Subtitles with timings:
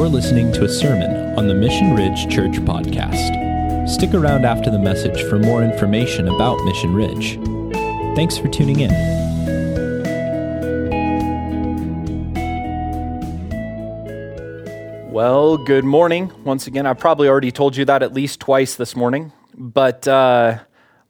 [0.00, 3.86] You're listening to a sermon on the Mission Ridge Church podcast.
[3.86, 7.38] Stick around after the message for more information about Mission Ridge.
[8.16, 8.90] Thanks for tuning in.
[15.12, 16.32] Well, good morning.
[16.44, 20.60] Once again, I probably already told you that at least twice this morning, but uh,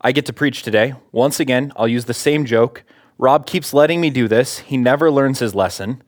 [0.00, 0.94] I get to preach today.
[1.12, 2.82] Once again, I'll use the same joke.
[3.18, 4.58] Rob keeps letting me do this.
[4.58, 6.02] He never learns his lesson.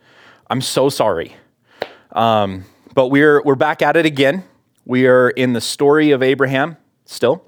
[0.51, 1.37] I'm so sorry.
[2.11, 4.45] Um, but we're, we're back at it again.
[4.85, 7.45] We are in the story of Abraham still,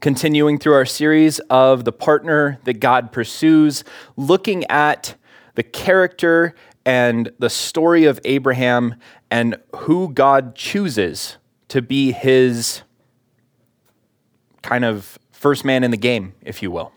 [0.00, 3.84] continuing through our series of the partner that God pursues,
[4.16, 5.14] looking at
[5.54, 8.96] the character and the story of Abraham
[9.30, 11.36] and who God chooses
[11.68, 12.82] to be his
[14.62, 16.92] kind of first man in the game, if you will.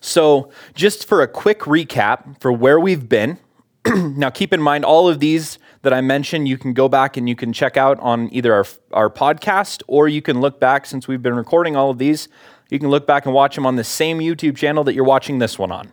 [0.00, 3.38] So, just for a quick recap for where we've been,
[4.16, 7.28] now, keep in mind, all of these that I mentioned, you can go back and
[7.28, 11.06] you can check out on either our, our podcast or you can look back since
[11.06, 12.28] we've been recording all of these.
[12.70, 15.38] You can look back and watch them on the same YouTube channel that you're watching
[15.38, 15.92] this one on.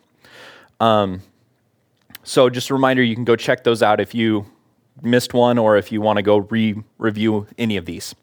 [0.80, 1.22] Um,
[2.24, 4.46] so, just a reminder, you can go check those out if you
[5.02, 8.16] missed one or if you want to go re review any of these.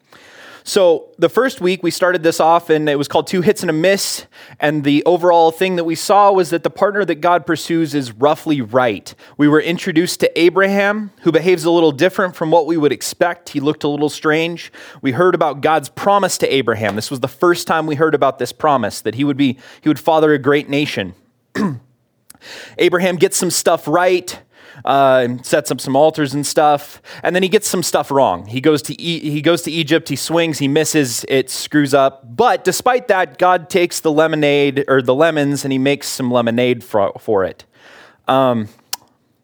[0.63, 3.69] So, the first week we started this off and it was called Two Hits and
[3.69, 4.27] a Miss.
[4.59, 8.11] And the overall thing that we saw was that the partner that God pursues is
[8.11, 9.13] roughly right.
[9.37, 13.49] We were introduced to Abraham, who behaves a little different from what we would expect.
[13.49, 14.71] He looked a little strange.
[15.01, 16.95] We heard about God's promise to Abraham.
[16.95, 19.89] This was the first time we heard about this promise that he would be he
[19.89, 21.15] would father a great nation.
[22.77, 24.39] Abraham gets some stuff right
[24.85, 28.45] uh, sets up some altars and stuff, and then he gets some stuff wrong.
[28.47, 32.35] He goes to e- he goes to Egypt, he swings, he misses, it screws up.
[32.35, 36.83] But despite that, God takes the lemonade or the lemons and he makes some lemonade
[36.83, 37.65] for, for it.
[38.27, 38.69] Um,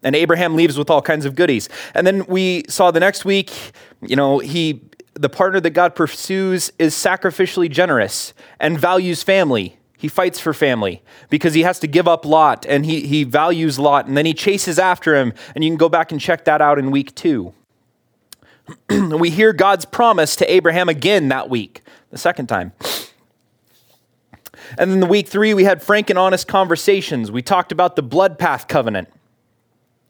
[0.02, 1.68] and Abraham leaves with all kinds of goodies.
[1.94, 3.52] And then we saw the next week,
[4.00, 4.82] you know, he
[5.14, 11.02] the partner that God pursues is sacrificially generous and values family he fights for family
[11.28, 14.32] because he has to give up Lot and he, he values Lot and then he
[14.32, 15.34] chases after him.
[15.56, 17.52] And you can go back and check that out in week two.
[18.88, 22.72] we hear God's promise to Abraham again that week, the second time.
[24.78, 27.32] And then the week three, we had frank and honest conversations.
[27.32, 29.08] We talked about the blood path covenant.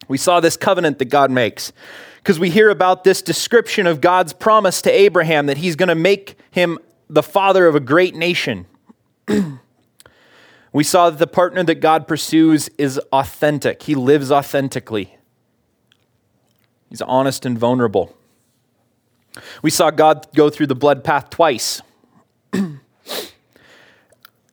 [0.06, 1.72] We saw this covenant that God makes
[2.19, 5.94] because we hear about this description of God's promise to Abraham that he's going to
[5.94, 6.78] make him
[7.09, 8.66] the father of a great nation.
[10.73, 15.17] We saw that the partner that God pursues is authentic, he lives authentically,
[16.89, 18.15] he's honest and vulnerable.
[19.62, 21.81] We saw God go through the blood path twice.
[22.53, 22.81] and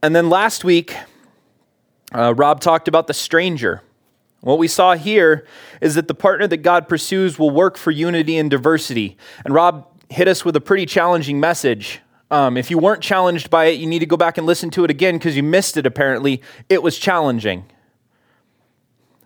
[0.02, 0.96] then last week,
[2.14, 3.82] uh, Rob talked about the stranger.
[4.42, 5.48] What we saw here
[5.82, 9.18] is that the partner that God pursues will work for unity and diversity.
[9.44, 12.00] And Rob hit us with a pretty challenging message
[12.32, 14.84] um, if you weren't challenged by it, you need to go back and listen to
[14.84, 16.42] it again because you missed it apparently.
[16.70, 17.66] It was challenging.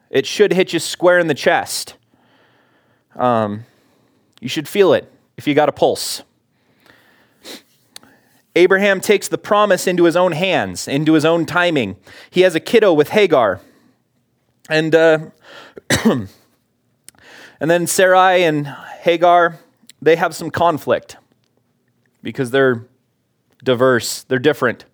[0.09, 1.95] It should hit you square in the chest.
[3.15, 3.65] Um,
[4.41, 6.23] you should feel it if you got a pulse.
[8.55, 11.95] Abraham takes the promise into his own hands, into his own timing.
[12.29, 13.61] He has a kiddo with Hagar.
[14.69, 15.29] And, uh,
[16.03, 16.27] and
[17.59, 19.59] then Sarai and Hagar,
[20.01, 21.15] they have some conflict
[22.21, 22.87] because they're
[23.63, 24.85] diverse, they're different.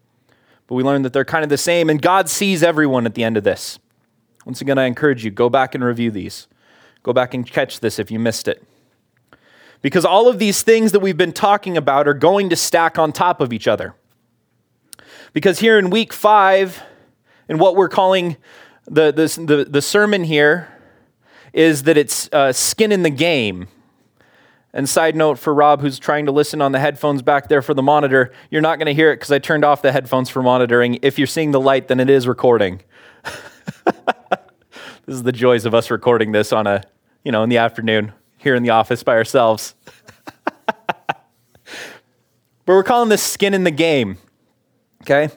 [0.68, 3.24] But we learn that they're kind of the same, and God sees everyone at the
[3.24, 3.80] end of this.
[4.46, 6.48] Once again, I encourage you go back and review these.
[7.04, 8.64] Go back and catch this if you missed it.
[9.82, 13.12] Because all of these things that we've been talking about are going to stack on
[13.12, 13.94] top of each other.
[15.34, 16.82] Because here in week five,
[17.48, 18.38] in what we're calling
[18.88, 20.70] the, the, the, the sermon here,
[21.54, 23.68] is that it's uh, skin in the game.
[24.76, 27.74] And side note for Rob, who's trying to listen on the headphones back there for
[27.74, 30.44] the monitor, you're not going to hear it because I turned off the headphones for
[30.44, 31.00] monitoring.
[31.02, 32.82] If you're seeing the light, then it is recording.
[33.86, 33.96] this
[35.08, 36.84] is the joys of us recording this on a,
[37.24, 39.76] you know, in the afternoon here in the office by ourselves.
[40.76, 41.16] but
[42.66, 44.18] we're calling this skin in the game.
[45.04, 45.30] Okay?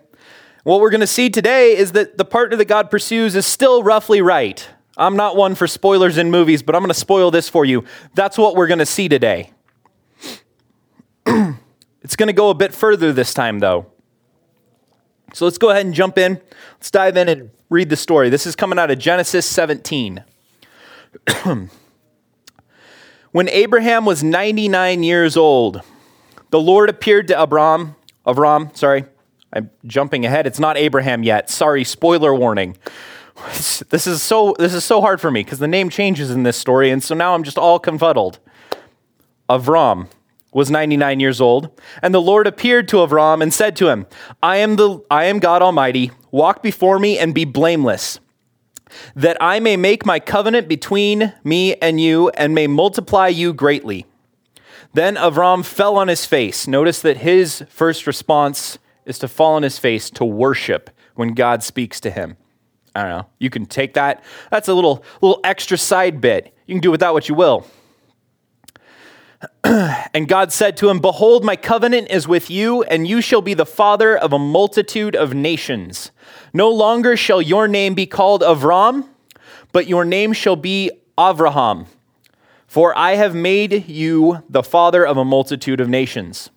[0.64, 3.84] What we're going to see today is that the partner that God pursues is still
[3.84, 4.68] roughly right.
[4.98, 7.84] I'm not one for spoilers in movies, but I'm going to spoil this for you.
[8.14, 9.52] That's what we're going to see today.
[11.26, 13.86] it's going to go a bit further this time, though.
[15.34, 16.40] So let's go ahead and jump in.
[16.74, 18.28] Let's dive in and read the story.
[18.28, 20.24] This is coming out of Genesis 17.
[23.30, 25.82] when Abraham was 99 years old,
[26.50, 27.94] the Lord appeared to Abram,
[28.24, 29.04] Abram, sorry,
[29.52, 30.46] I'm jumping ahead.
[30.46, 31.50] It's not Abraham yet.
[31.50, 32.76] Sorry, spoiler warning.
[33.90, 36.56] This is so this is so hard for me because the name changes in this
[36.56, 38.38] story, and so now I'm just all confuddled.
[39.48, 40.08] Avram
[40.52, 41.70] was 99 years old,
[42.02, 44.06] and the Lord appeared to Avram and said to him,
[44.42, 48.20] I am the I am God Almighty, walk before me and be blameless,
[49.14, 54.06] that I may make my covenant between me and you and may multiply you greatly.
[54.94, 56.66] Then Avram fell on his face.
[56.66, 61.62] Notice that his first response is to fall on his face to worship when God
[61.62, 62.36] speaks to him.
[62.98, 63.26] I don't know.
[63.38, 64.24] You can take that.
[64.50, 66.52] That's a little little extra side bit.
[66.66, 67.64] You can do with that what you will.
[69.64, 73.54] and God said to him, Behold, my covenant is with you, and you shall be
[73.54, 76.10] the father of a multitude of nations.
[76.52, 79.06] No longer shall your name be called Avram,
[79.70, 81.86] but your name shall be Avraham,
[82.66, 86.50] for I have made you the father of a multitude of nations.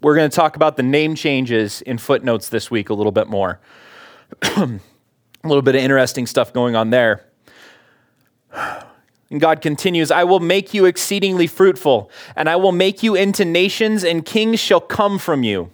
[0.00, 3.28] We're going to talk about the name changes in footnotes this week a little bit
[3.28, 3.60] more.
[5.42, 7.24] a little bit of interesting stuff going on there.
[9.30, 13.44] And God continues, I will make you exceedingly fruitful, and I will make you into
[13.44, 15.70] nations, and kings shall come from you.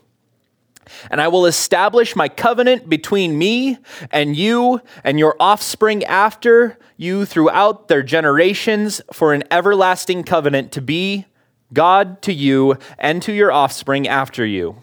[1.10, 3.78] And I will establish my covenant between me
[4.12, 10.80] and you and your offspring after you throughout their generations for an everlasting covenant to
[10.80, 11.26] be
[11.72, 14.76] God to you and to your offspring after you.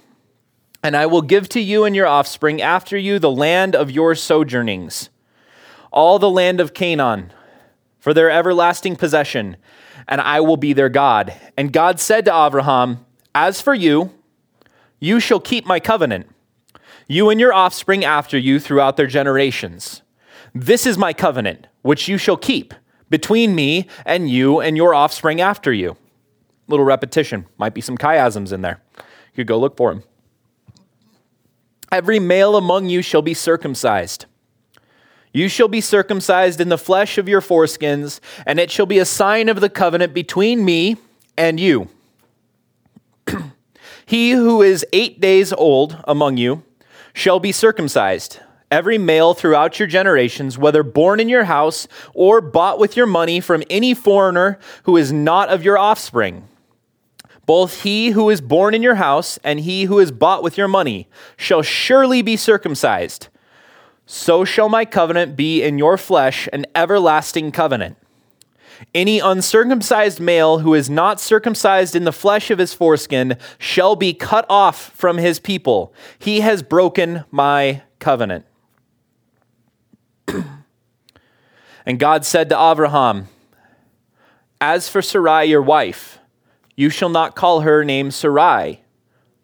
[0.84, 4.14] And I will give to you and your offspring after you the land of your
[4.16, 5.10] sojournings,
[5.92, 7.32] all the land of Canaan
[8.00, 9.56] for their everlasting possession,
[10.10, 11.34] and I will be their God.
[11.56, 14.12] And God said to Abraham, As for you,
[15.00, 16.28] you shall keep my covenant,
[17.08, 20.02] you and your offspring after you throughout their generations.
[20.54, 22.74] This is my covenant, which you shall keep
[23.10, 25.96] between me and you and your offspring after you.
[26.68, 27.46] Little repetition.
[27.58, 28.82] Might be some chiasms in there.
[28.98, 30.04] You could go look for them.
[31.94, 34.26] Every male among you shall be circumcised.
[35.32, 39.06] You shall be circumcised in the flesh of your foreskins, and it shall be a
[39.06, 40.98] sign of the covenant between me
[41.38, 41.90] and you.
[44.08, 46.64] he who is eight days old among you
[47.14, 48.40] shall be circumcised,
[48.72, 53.40] every male throughout your generations, whether born in your house or bought with your money
[53.40, 56.48] from any foreigner who is not of your offspring.
[57.46, 60.68] Both he who is born in your house and he who is bought with your
[60.68, 61.08] money
[61.38, 63.28] shall surely be circumcised
[64.06, 67.98] so shall my covenant be in your flesh an everlasting covenant.
[68.94, 74.14] Any uncircumcised male who is not circumcised in the flesh of his foreskin shall be
[74.14, 75.94] cut off from his people.
[76.20, 78.46] He has broken my covenant.
[81.86, 83.30] and God said to Abraham,
[84.60, 86.20] As for Sarai, your wife,
[86.76, 88.82] you shall not call her name Sarai,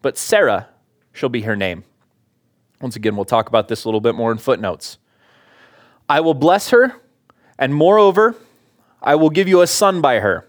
[0.02, 0.68] but Sarah
[1.12, 1.84] shall be her name.
[2.80, 4.98] Once again, we'll talk about this a little bit more in footnotes.
[6.08, 6.94] I will bless her,
[7.58, 8.34] and moreover,
[9.02, 10.48] I will give you a son by her.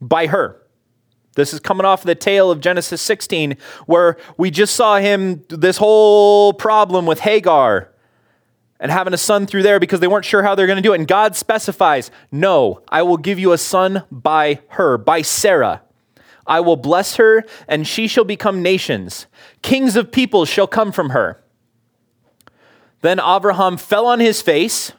[0.00, 0.62] By her.
[1.34, 3.56] This is coming off the tail of Genesis 16,
[3.86, 7.92] where we just saw him, this whole problem with Hagar
[8.80, 10.92] and having a son through there because they weren't sure how they're going to do
[10.92, 10.98] it.
[10.98, 15.82] And God specifies, No, I will give you a son by her, by Sarah.
[16.46, 19.26] I will bless her, and she shall become nations.
[19.60, 21.42] Kings of peoples shall come from her.
[23.02, 24.92] Then Abraham fell on his face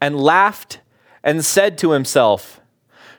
[0.00, 0.80] and laughed
[1.24, 2.60] and said to himself,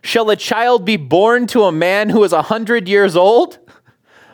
[0.04, 3.60] Shall a child be born to a man who is a hundred years old?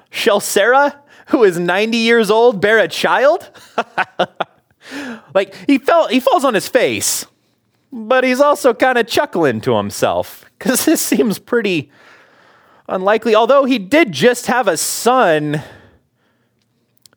[0.10, 3.50] Shall Sarah, who is 90 years old, bear a child?
[5.34, 7.25] like he fell, he falls on his face,
[7.91, 11.91] but he's also kind of chuckling to himself because this seems pretty
[12.88, 15.62] unlikely, although he did just have a son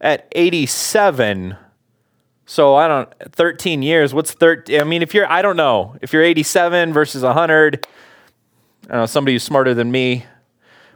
[0.00, 1.56] at 87.
[2.46, 4.12] So I don't 13 years.
[4.12, 4.80] What's 13?
[4.80, 5.96] I mean, if you're I don't know.
[6.02, 7.86] If you're 87 versus 100,
[8.84, 10.24] I don't know, somebody who's smarter than me.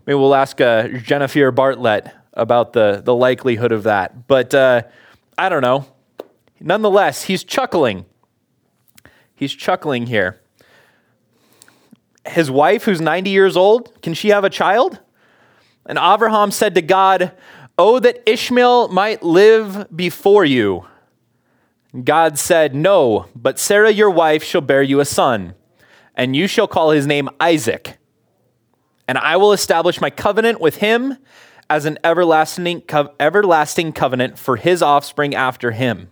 [0.06, 4.26] Maybe we'll ask uh, Jennifer Bartlett about the the likelihood of that.
[4.26, 4.82] But uh,
[5.38, 5.86] I don't know.
[6.64, 8.06] Nonetheless, he's chuckling.
[9.36, 10.40] He's chuckling here
[12.26, 15.00] his wife, who's 90 years old, can she have a child?
[15.86, 17.32] And Abraham said to God,
[17.76, 20.86] Oh, that Ishmael might live before you.
[22.02, 25.54] God said, No, but Sarah your wife shall bear you a son,
[26.14, 27.98] and you shall call his name Isaac.
[29.06, 31.18] And I will establish my covenant with him
[31.68, 36.08] as an everlasting, co- everlasting covenant for his offspring after him.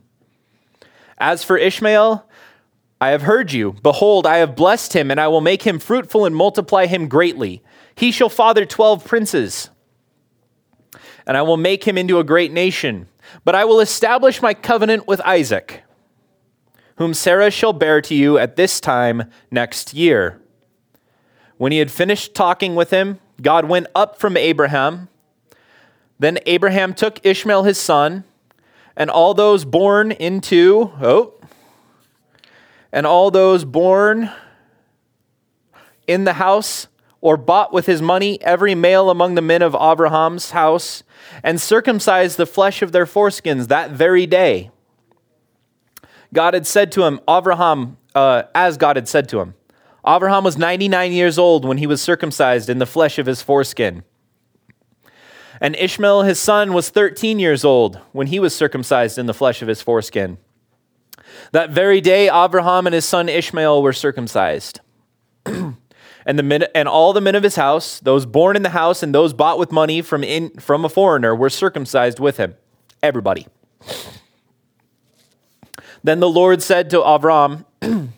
[1.23, 2.29] As for Ishmael,
[3.01, 3.77] I have heard you.
[3.81, 7.63] Behold, I have blessed him, and I will make him fruitful and multiply him greatly.
[7.95, 9.71] He shall father twelve princes,
[11.25, 13.07] and I will make him into a great nation.
[13.45, 15.85] But I will establish my covenant with Isaac,
[16.97, 20.41] whom Sarah shall bear to you at this time next year.
[21.57, 25.07] When he had finished talking with him, God went up from Abraham.
[26.19, 28.25] Then Abraham took Ishmael his son,
[28.97, 31.35] and all those born into, oh,
[32.93, 34.31] and all those born
[36.07, 36.89] in the house
[37.21, 41.05] or bought with his money every male among the men of Abraham's house,
[41.43, 44.71] and circumcised the flesh of their foreskins that very day.
[46.35, 49.55] God had said to him, Abraham, uh, as God had said to him,
[50.07, 54.03] Abraham was 99 years old when he was circumcised in the flesh of his foreskin.
[55.63, 59.63] And Ishmael, his son, was 13 years old when he was circumcised in the flesh
[59.63, 60.39] of his foreskin.
[61.53, 64.81] That very day, Abraham and his son Ishmael were circumcised.
[65.47, 65.77] and,
[66.27, 69.15] the men, and all the men of his house, those born in the house and
[69.15, 72.57] those bought with money from, in, from a foreigner, were circumcised with him.
[73.01, 73.47] Everybody.
[76.03, 77.67] Then the Lord said to Avram,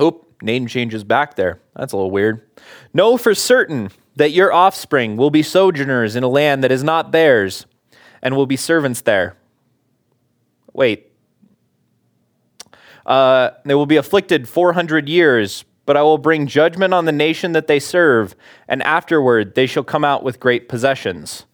[0.00, 1.60] Oop, name changes back there.
[1.76, 2.40] That's a little weird.
[2.94, 7.12] Know for certain that your offspring will be sojourners in a land that is not
[7.12, 7.66] theirs
[8.22, 9.36] and will be servants there.
[10.72, 11.10] Wait.
[13.06, 17.52] Uh, they will be afflicted 400 years, but I will bring judgment on the nation
[17.52, 18.34] that they serve,
[18.68, 21.46] and afterward they shall come out with great possessions.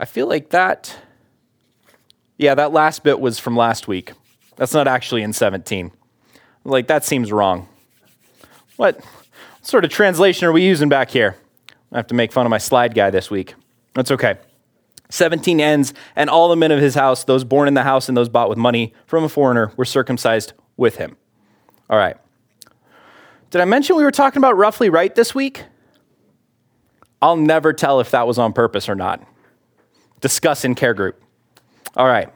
[0.00, 0.96] I feel like that.
[2.36, 4.12] Yeah, that last bit was from last week.
[4.56, 5.92] That's not actually in 17.
[6.64, 7.68] Like, that seems wrong.
[8.76, 9.00] What
[9.62, 11.36] sort of translation are we using back here?
[11.92, 13.54] I have to make fun of my slide guy this week.
[13.94, 14.36] That's okay.
[15.10, 18.16] 17 ends, and all the men of his house, those born in the house and
[18.16, 21.16] those bought with money from a foreigner, were circumcised with him.
[21.88, 22.16] All right.
[23.50, 25.64] Did I mention we were talking about roughly right this week?
[27.22, 29.26] I'll never tell if that was on purpose or not.
[30.20, 31.20] Discuss in care group.
[31.96, 32.32] All right.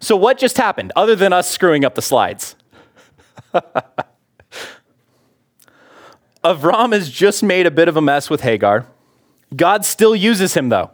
[0.00, 2.56] So, what just happened other than us screwing up the slides?
[6.44, 8.86] Avram has just made a bit of a mess with Hagar.
[9.54, 10.90] God still uses him, though.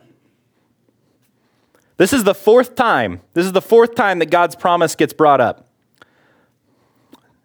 [1.96, 3.20] This is the fourth time.
[3.34, 5.68] This is the fourth time that God's promise gets brought up.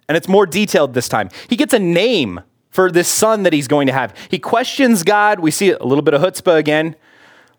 [0.08, 1.30] And it's more detailed this time.
[1.48, 2.42] He gets a name
[2.72, 4.16] for this son that he's going to have.
[4.30, 5.40] He questions God.
[5.40, 6.96] We see a little bit of chutzpah again.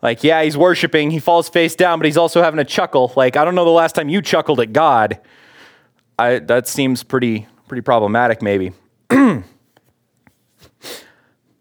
[0.03, 1.11] Like, yeah, he's worshiping.
[1.11, 3.13] He falls face down, but he's also having a chuckle.
[3.17, 5.21] Like, I don't know the last time you chuckled at God.
[6.19, 8.73] I, that seems pretty, pretty problematic, maybe.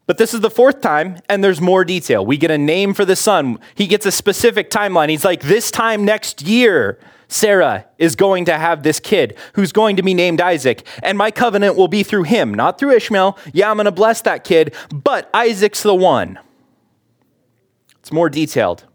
[0.10, 2.26] But this is the fourth time, and there's more detail.
[2.26, 3.60] We get a name for the son.
[3.76, 5.10] He gets a specific timeline.
[5.10, 6.98] He's like, This time next year,
[7.28, 11.30] Sarah is going to have this kid who's going to be named Isaac, and my
[11.30, 13.38] covenant will be through him, not through Ishmael.
[13.54, 16.40] Yeah, I'm going to bless that kid, but Isaac's the one.
[18.00, 18.86] It's more detailed.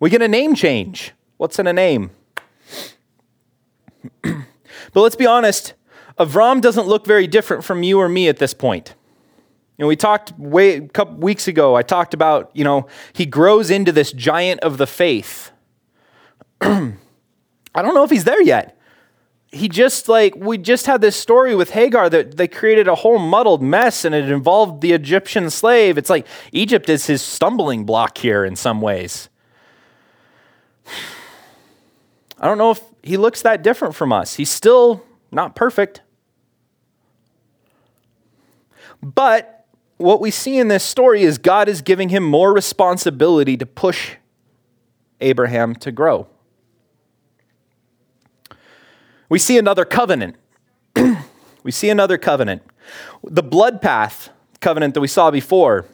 [0.00, 1.14] We get a name change.
[1.38, 2.10] What's in a name?
[4.22, 4.44] but
[4.92, 5.72] let's be honest,
[6.18, 8.94] Avram doesn't look very different from you or me at this point.
[9.78, 11.74] You know, we talked way a couple weeks ago.
[11.74, 15.50] I talked about, you know, he grows into this giant of the faith.
[16.60, 16.94] I
[17.74, 18.78] don't know if he's there yet.
[19.50, 23.18] He just like we just had this story with Hagar that they created a whole
[23.18, 25.98] muddled mess and it involved the Egyptian slave.
[25.98, 29.28] It's like Egypt is his stumbling block here in some ways.
[32.38, 34.34] I don't know if he looks that different from us.
[34.34, 36.02] He's still not perfect.
[39.02, 43.66] But what we see in this story is God is giving him more responsibility to
[43.66, 44.16] push
[45.20, 46.28] Abraham to grow.
[49.28, 50.36] We see another covenant.
[51.62, 52.62] we see another covenant.
[53.24, 54.28] The blood path
[54.60, 55.86] covenant that we saw before.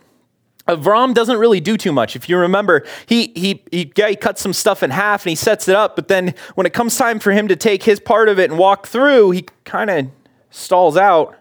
[0.69, 2.15] Uh, Avram doesn't really do too much.
[2.15, 5.37] If you remember, he, he, he, yeah, he cuts some stuff in half and he
[5.37, 8.29] sets it up, but then when it comes time for him to take his part
[8.29, 10.09] of it and walk through, he kind of
[10.51, 11.37] stalls out.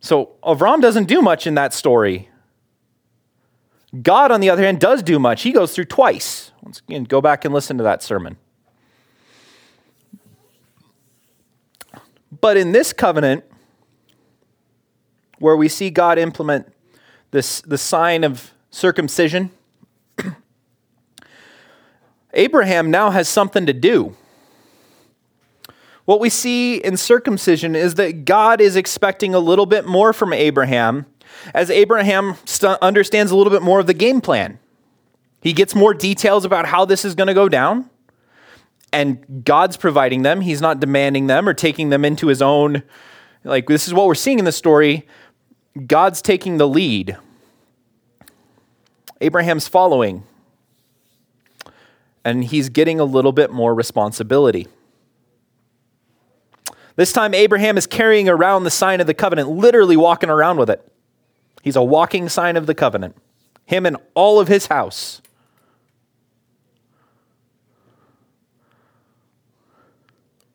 [0.00, 2.28] So uh, Avram doesn't do much in that story.
[4.02, 5.42] God, on the other hand, does do much.
[5.42, 6.52] He goes through twice.
[6.62, 8.36] Once again, go back and listen to that sermon.
[12.40, 13.44] But in this covenant,
[15.38, 16.72] where we see God implement
[17.30, 19.50] this, the sign of circumcision,
[22.32, 24.16] Abraham now has something to do.
[26.04, 30.32] What we see in circumcision is that God is expecting a little bit more from
[30.32, 31.06] Abraham
[31.54, 34.58] as Abraham st- understands a little bit more of the game plan.
[35.40, 37.88] He gets more details about how this is going to go down,
[38.92, 40.40] and God's providing them.
[40.40, 42.82] He's not demanding them or taking them into his own.
[43.44, 45.06] Like, this is what we're seeing in the story.
[45.86, 47.16] God's taking the lead,
[49.20, 50.24] Abraham's following.
[52.24, 54.68] and he's getting a little bit more responsibility.
[56.96, 60.68] This time, Abraham is carrying around the sign of the covenant, literally walking around with
[60.68, 60.86] it.
[61.62, 63.16] He's a walking sign of the covenant,
[63.64, 65.22] him and all of his house.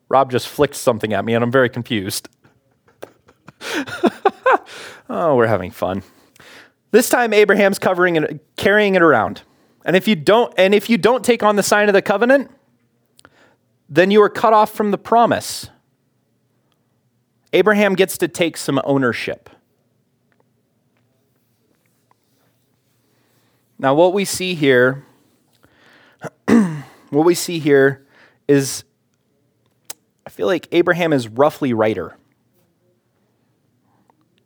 [0.08, 2.28] Rob just flicked something at me, and I'm very confused.
[5.08, 6.02] oh, we're having fun.
[6.90, 9.42] This time, Abraham's covering it, carrying it around.
[9.84, 12.50] And if you don't, and if you don't take on the sign of the covenant,
[13.88, 15.70] then you are cut off from the promise.
[17.52, 19.48] Abraham gets to take some ownership.
[23.78, 25.04] Now, what we see here,
[26.46, 28.06] what we see here
[28.48, 28.84] is,
[30.24, 32.16] I feel like Abraham is roughly righter.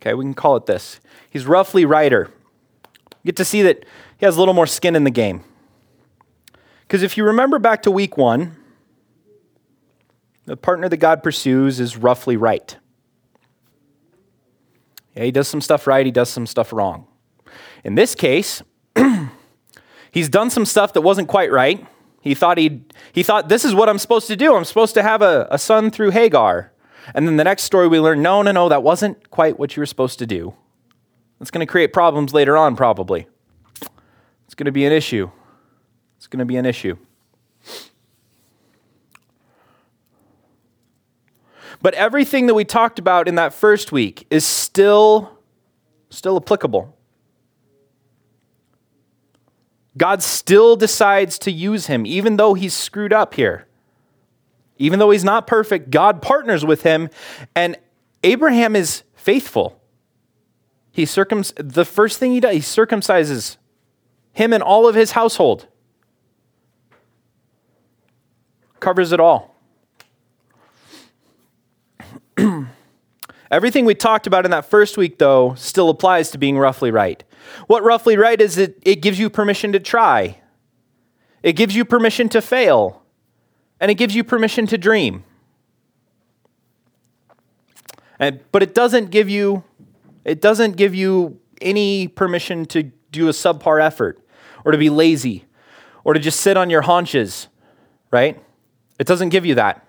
[0.00, 1.00] Okay, we can call it this.
[1.28, 2.30] He's roughly righter.
[3.22, 3.84] You get to see that
[4.18, 5.44] he has a little more skin in the game.
[6.82, 8.56] Because if you remember back to week one,
[10.46, 12.76] the partner that God pursues is roughly right.
[15.14, 17.06] Yeah, he does some stuff right, he does some stuff wrong.
[17.84, 18.62] In this case,
[20.10, 21.86] he's done some stuff that wasn't quite right.
[22.20, 24.54] He thought he he thought this is what I'm supposed to do.
[24.54, 26.69] I'm supposed to have a, a son through Hagar.
[27.14, 29.80] And then the next story we learn, no, no, no, that wasn't quite what you
[29.80, 30.54] were supposed to do.
[31.40, 33.26] It's going to create problems later on, probably.
[34.44, 35.30] It's going to be an issue.
[36.16, 36.96] It's going to be an issue.
[41.82, 45.38] But everything that we talked about in that first week is still
[46.10, 46.96] still applicable.
[49.96, 53.66] God still decides to use him even though he's screwed up here.
[54.80, 57.10] Even though he's not perfect, God partners with him
[57.54, 57.76] and
[58.24, 59.78] Abraham is faithful.
[60.90, 63.58] He circum the first thing he does, he circumcises
[64.32, 65.68] him and all of his household.
[68.80, 69.54] Covers it all.
[73.50, 77.22] Everything we talked about in that first week, though, still applies to being roughly right.
[77.66, 80.40] What roughly right is it, it gives you permission to try,
[81.42, 82.99] it gives you permission to fail,
[83.80, 85.24] and it gives you permission to dream.
[88.18, 89.64] And, but it doesn't give you
[90.24, 94.22] it doesn't give you any permission to do a subpar effort
[94.64, 95.46] or to be lazy
[96.04, 97.48] or to just sit on your haunches,
[98.10, 98.42] right?
[98.98, 99.86] It doesn't give you that.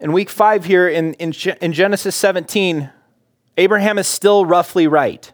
[0.00, 2.90] In week five here in, in, in Genesis 17,
[3.56, 5.32] Abraham is still roughly right.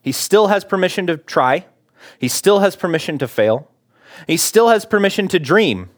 [0.00, 1.66] He still has permission to try,
[2.18, 3.70] he still has permission to fail,
[4.26, 5.90] he still has permission to dream,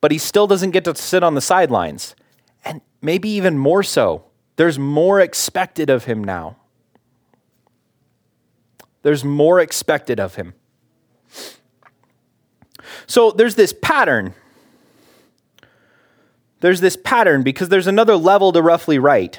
[0.00, 2.14] but he still doesn't get to sit on the sidelines.
[2.64, 4.24] And maybe even more so,
[4.56, 6.56] there's more expected of him now.
[9.02, 10.54] There's more expected of him.
[13.06, 14.34] So there's this pattern
[16.60, 19.38] there's this pattern because there's another level to roughly right.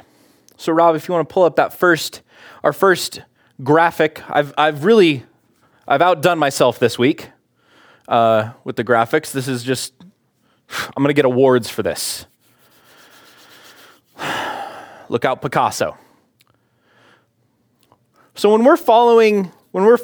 [0.58, 2.22] So, Rob, if you want to pull up that first,
[2.64, 3.22] our first
[3.64, 5.26] graphic, I've, I've really,
[5.88, 7.30] I've outdone myself this week
[8.08, 9.32] uh, with the graphics.
[9.32, 9.94] This is just,
[10.96, 12.26] I'm going to get awards for this.
[15.10, 15.98] Look out, Picasso.
[18.36, 20.00] So when we're following, when we're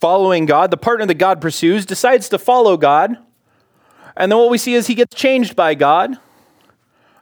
[0.00, 3.16] following God, the partner that God pursues decides to follow God,
[4.16, 6.16] and then what we see is he gets changed by God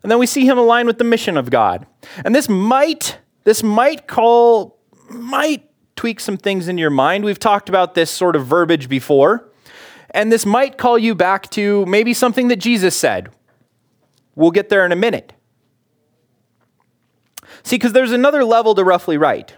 [0.05, 1.87] and then we see him align with the mission of God.
[2.27, 7.25] And this might, this might call, might tweak some things in your mind.
[7.25, 9.51] We've talked about this sort of verbiage before.
[10.11, 13.31] And this might call you back to maybe something that Jesus said.
[14.37, 15.33] We'll get there in a minute.
[17.63, 19.53] See, because there's another level to roughly right.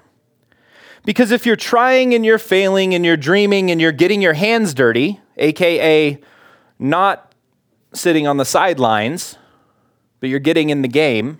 [1.04, 4.74] Because if you're trying and you're failing and you're dreaming and you're getting your hands
[4.74, 6.18] dirty, aka
[6.78, 7.34] not
[7.92, 9.38] sitting on the sidelines,
[10.20, 11.38] but you're getting in the game,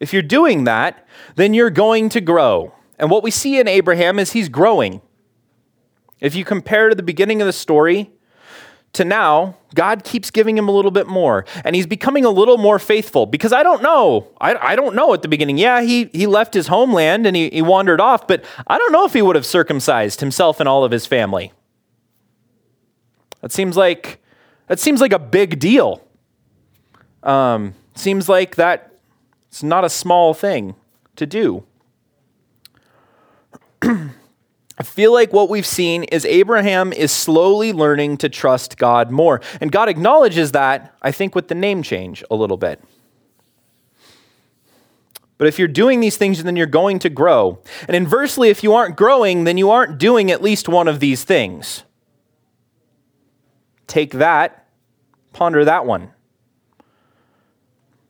[0.00, 2.72] if you're doing that, then you're going to grow.
[2.98, 5.00] And what we see in Abraham is he's growing.
[6.20, 8.10] If you compare to the beginning of the story
[8.94, 11.44] to now, God keeps giving him a little bit more.
[11.64, 14.28] And he's becoming a little more faithful because I don't know.
[14.40, 15.58] I, I don't know at the beginning.
[15.58, 19.04] Yeah, he, he left his homeland and he, he wandered off, but I don't know
[19.04, 21.52] if he would have circumcised himself and all of his family.
[23.40, 24.20] That seems like
[24.66, 26.04] that seems like a big deal.
[27.22, 28.98] Um, seems like that
[29.48, 30.74] it's not a small thing
[31.16, 31.64] to do.
[33.82, 39.40] I feel like what we've seen is Abraham is slowly learning to trust God more.
[39.60, 42.80] And God acknowledges that, I think, with the name change a little bit.
[45.36, 47.60] But if you're doing these things, then you're going to grow.
[47.86, 51.24] And inversely, if you aren't growing, then you aren't doing at least one of these
[51.24, 51.84] things.
[53.86, 54.66] Take that,
[55.32, 56.10] ponder that one.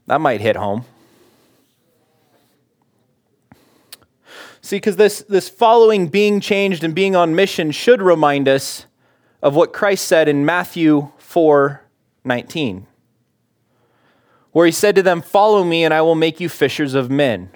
[0.06, 0.86] That might hit home.
[4.68, 8.84] See, because this, this following being changed and being on mission should remind us
[9.42, 11.82] of what Christ said in Matthew 4
[12.22, 12.86] 19,
[14.52, 17.48] where he said to them, Follow me, and I will make you fishers of men.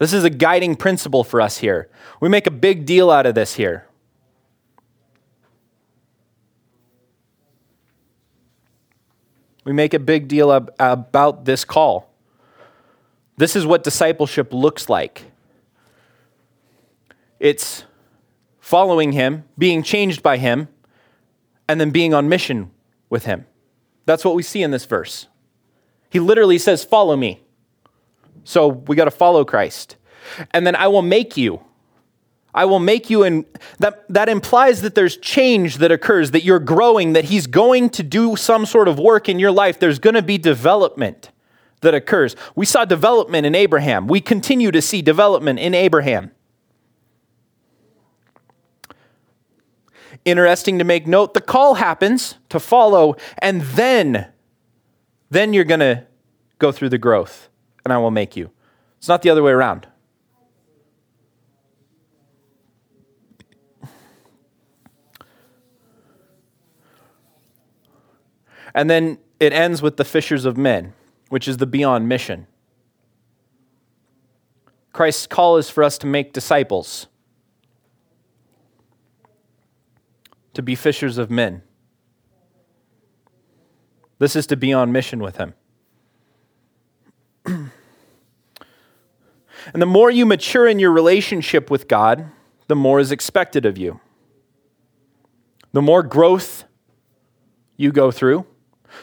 [0.00, 1.88] This is a guiding principle for us here.
[2.20, 3.86] We make a big deal out of this here.
[9.64, 12.13] We make a big deal ab- about this call.
[13.36, 15.24] This is what discipleship looks like
[17.44, 17.84] it's
[18.58, 20.68] following him, being changed by him,
[21.68, 22.70] and then being on mission
[23.10, 23.44] with him.
[24.06, 25.26] That's what we see in this verse.
[26.08, 27.42] He literally says, Follow me.
[28.44, 29.96] So we got to follow Christ.
[30.52, 31.60] And then I will make you.
[32.54, 33.44] I will make you, and
[33.80, 38.02] that, that implies that there's change that occurs, that you're growing, that He's going to
[38.02, 39.78] do some sort of work in your life.
[39.78, 41.30] There's going to be development
[41.84, 42.34] that occurs.
[42.54, 44.06] We saw development in Abraham.
[44.08, 46.32] We continue to see development in Abraham.
[50.24, 54.28] Interesting to make note, the call happens to follow, and then,
[55.30, 56.06] then you're going to
[56.58, 57.48] go through the growth,
[57.84, 58.50] and I will make you.
[58.98, 59.86] It's not the other way around.
[68.74, 70.94] And then it ends with the fishers of men,
[71.34, 72.46] which is the beyond mission.
[74.92, 77.08] Christ's call is for us to make disciples.
[80.52, 81.62] to be fishers of men.
[84.20, 85.54] This is to be on mission with Him.
[87.44, 87.72] and
[89.74, 92.30] the more you mature in your relationship with God,
[92.68, 93.98] the more is expected of you.
[95.72, 96.64] The more growth
[97.76, 98.46] you go through,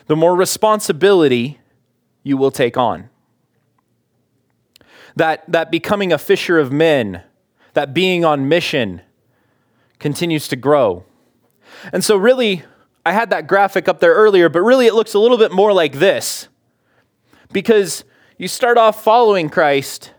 [0.07, 1.59] the more responsibility
[2.23, 3.10] you will take on.
[5.15, 7.23] That, that becoming a fisher of men,
[7.73, 9.01] that being on mission,
[9.99, 11.05] continues to grow.
[11.91, 12.63] And so, really,
[13.05, 15.73] I had that graphic up there earlier, but really it looks a little bit more
[15.73, 16.47] like this.
[17.51, 18.03] Because
[18.38, 20.13] you start off following Christ,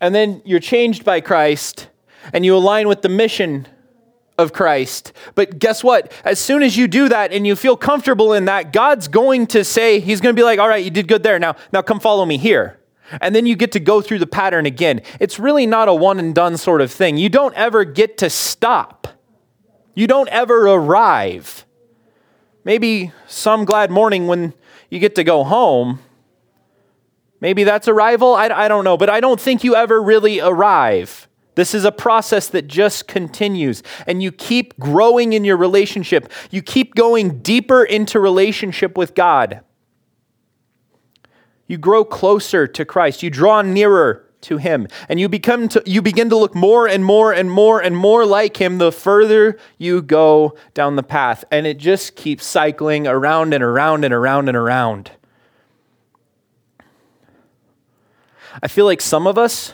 [0.00, 1.88] and then you're changed by Christ,
[2.32, 3.66] and you align with the mission
[4.38, 5.12] of Christ.
[5.34, 6.12] But guess what?
[6.24, 9.64] As soon as you do that and you feel comfortable in that, God's going to
[9.64, 11.38] say, He's going to be like, all right, you did good there.
[11.38, 12.78] Now, now come follow me here.
[13.20, 15.00] And then you get to go through the pattern again.
[15.20, 17.16] It's really not a one and done sort of thing.
[17.16, 19.08] You don't ever get to stop.
[19.94, 21.64] You don't ever arrive.
[22.64, 24.54] Maybe some glad morning when
[24.90, 26.00] you get to go home.
[27.40, 28.34] Maybe that's arrival.
[28.34, 28.96] I, I don't know.
[28.96, 31.28] But I don't think you ever really arrive.
[31.56, 33.82] This is a process that just continues.
[34.06, 36.30] And you keep growing in your relationship.
[36.50, 39.62] You keep going deeper into relationship with God.
[41.66, 43.22] You grow closer to Christ.
[43.22, 47.04] You draw nearer to him and you become to, you begin to look more and
[47.04, 51.66] more and more and more like him the further you go down the path and
[51.66, 55.10] it just keeps cycling around and around and around and around
[58.62, 59.72] i feel like some of us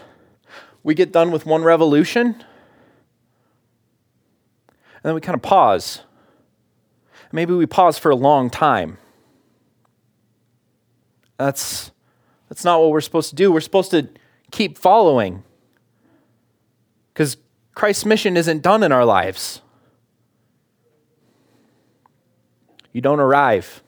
[0.82, 2.26] we get done with one revolution
[4.68, 6.02] and then we kind of pause
[7.30, 8.98] maybe we pause for a long time
[11.36, 11.90] that's
[12.48, 14.08] that's not what we're supposed to do we're supposed to
[14.52, 15.42] keep following.
[17.12, 17.36] Because
[17.74, 19.60] Christ's mission isn't done in our lives.
[22.92, 23.82] You don't arrive.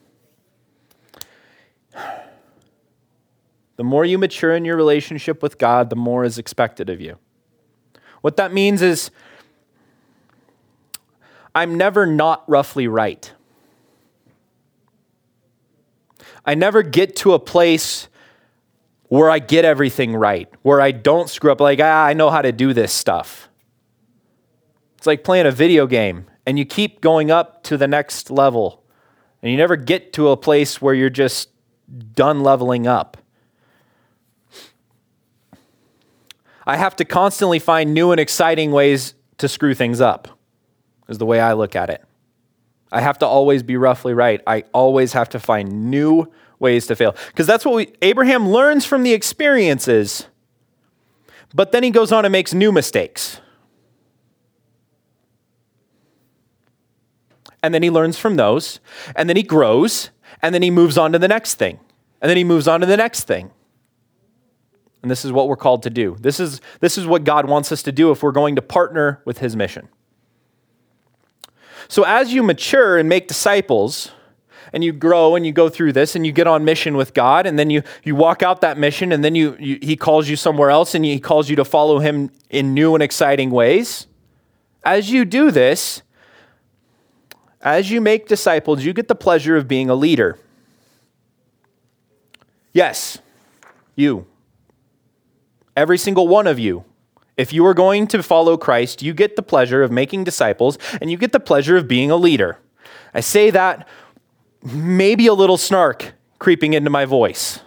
[3.76, 7.18] The more you mature in your relationship with God, the more is expected of you.
[8.20, 9.10] What that means is,
[11.54, 13.32] I'm never not roughly right.
[16.44, 18.08] I never get to a place
[19.08, 22.42] where I get everything right, where I don't screw up, like, ah, I know how
[22.42, 23.48] to do this stuff.
[24.96, 28.82] It's like playing a video game and you keep going up to the next level
[29.42, 31.50] and you never get to a place where you're just
[32.14, 33.18] done leveling up.
[36.66, 40.28] I have to constantly find new and exciting ways to screw things up,
[41.08, 42.02] is the way I look at it.
[42.90, 44.40] I have to always be roughly right.
[44.46, 47.16] I always have to find new ways to fail.
[47.28, 50.28] Because that's what we, Abraham learns from the experiences,
[51.52, 53.40] but then he goes on and makes new mistakes.
[57.62, 58.78] And then he learns from those,
[59.16, 60.10] and then he grows,
[60.42, 61.80] and then he moves on to the next thing,
[62.20, 63.50] and then he moves on to the next thing.
[65.04, 66.16] And this is what we're called to do.
[66.18, 69.20] This is, this is what God wants us to do if we're going to partner
[69.26, 69.90] with his mission.
[71.88, 74.12] So as you mature and make disciples,
[74.72, 77.44] and you grow and you go through this and you get on mission with God
[77.44, 80.36] and then you, you walk out that mission and then you, you he calls you
[80.36, 84.06] somewhere else and he calls you to follow him in new and exciting ways.
[84.84, 86.00] As you do this,
[87.60, 90.38] as you make disciples, you get the pleasure of being a leader.
[92.72, 93.18] Yes,
[93.94, 94.26] you.
[95.76, 96.84] Every single one of you.
[97.36, 101.10] If you are going to follow Christ, you get the pleasure of making disciples and
[101.10, 102.58] you get the pleasure of being a leader.
[103.12, 103.88] I say that
[104.62, 107.60] maybe a little snark creeping into my voice.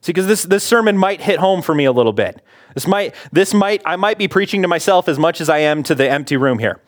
[0.00, 2.42] See, because this, this sermon might hit home for me a little bit.
[2.74, 5.82] This might, this might, I might be preaching to myself as much as I am
[5.84, 6.80] to the empty room here.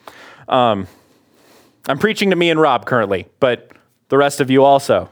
[0.48, 0.86] Um,
[1.88, 3.72] I'm preaching to me and Rob currently, but
[4.08, 5.10] the rest of you also.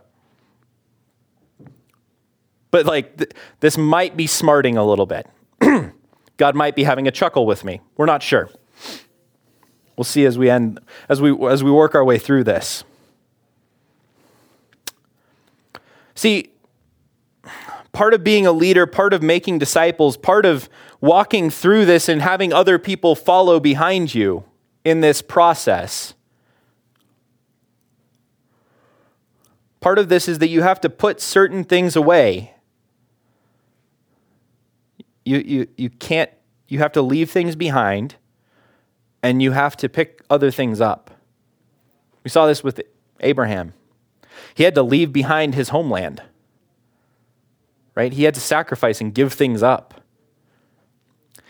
[2.70, 5.26] But like, th- this might be smarting a little bit.
[6.36, 7.80] God might be having a chuckle with me.
[7.96, 8.50] We're not sure.
[9.96, 10.78] We'll see as we end,
[11.08, 12.84] as we, as we work our way through this.
[16.14, 16.52] See,
[17.92, 20.68] part of being a leader, part of making disciples, part of
[21.00, 24.44] walking through this and having other people follow behind you
[24.84, 26.14] in this process.
[29.80, 32.54] Part of this is that you have to put certain things away.
[35.28, 36.30] You, you, you can't,
[36.68, 38.16] you have to leave things behind
[39.22, 41.10] and you have to pick other things up.
[42.24, 42.80] We saw this with
[43.20, 43.74] Abraham.
[44.54, 46.22] He had to leave behind his homeland,
[47.94, 48.12] right?
[48.12, 50.00] He had to sacrifice and give things up.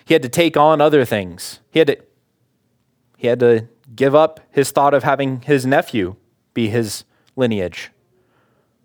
[0.04, 1.60] He had to take on other things.
[1.70, 1.98] He had to,
[3.16, 6.16] he had to give up his thought of having his nephew
[6.52, 7.04] be his
[7.36, 7.90] lineage,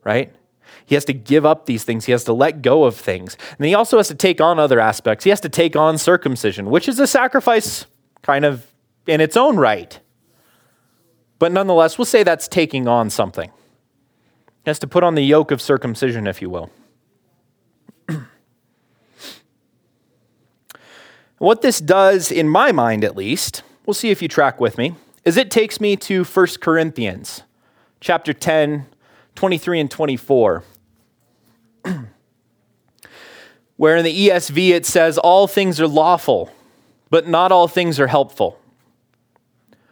[0.04, 0.36] right?
[0.86, 2.06] He has to give up these things.
[2.06, 3.38] He has to let go of things.
[3.58, 5.24] And he also has to take on other aspects.
[5.24, 7.86] He has to take on circumcision, which is a sacrifice
[8.22, 8.68] kind of
[9.08, 10.00] in its own right.
[11.40, 13.52] But nonetheless, we'll say that's taking on something.
[14.64, 16.70] He has to put on the yoke of circumcision, if you will.
[21.38, 24.96] what this does, in my mind at least, we'll see if you track with me,
[25.26, 27.44] is it takes me to 1 Corinthians
[28.00, 28.86] chapter 10,
[29.36, 30.64] 23 and 24.
[33.78, 36.52] Where in the ESV it says, All things are lawful,
[37.10, 38.60] but not all things are helpful.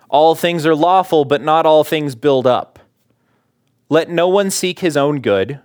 [0.10, 2.80] All things are lawful, but not all things build up.
[3.90, 5.60] Let no one seek his own good,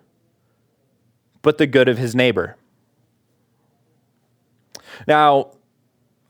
[1.42, 2.56] but the good of his neighbor.
[5.06, 5.50] Now,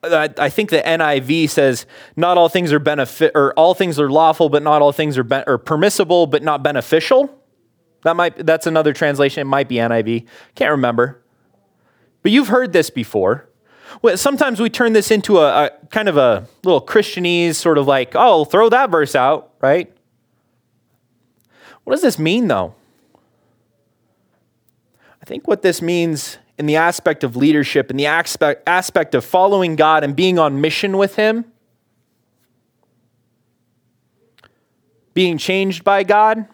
[0.02, 4.48] I think the NIV says not all things are benefit or all things are lawful,
[4.48, 7.36] but not all things are permissible, but not beneficial.
[8.06, 9.40] That might that's another translation.
[9.40, 10.28] It might be NIV.
[10.54, 11.20] Can't remember.
[12.22, 13.48] But you've heard this before.
[14.14, 18.12] Sometimes we turn this into a, a kind of a little Christianese sort of like,
[18.14, 19.92] oh, throw that verse out, right?
[21.82, 22.76] What does this mean, though?
[25.20, 29.24] I think what this means in the aspect of leadership, in the aspect, aspect of
[29.24, 31.44] following God and being on mission with Him,
[35.12, 36.46] being changed by God,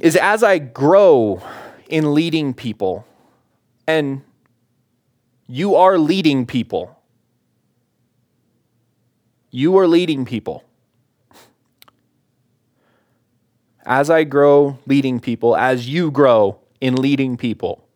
[0.00, 1.42] is as I grow
[1.88, 3.06] in leading people,
[3.86, 4.22] and
[5.46, 6.98] you are leading people.
[9.50, 10.64] You are leading people.
[13.86, 17.86] as I grow leading people, as you grow in leading people,